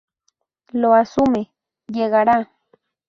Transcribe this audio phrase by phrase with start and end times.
[0.71, 1.51] Lo asume,
[1.87, 2.49] llegará.